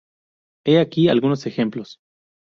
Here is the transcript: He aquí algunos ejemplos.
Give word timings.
He 0.65 0.77
aquí 0.79 1.09
algunos 1.09 1.45
ejemplos. 1.45 1.99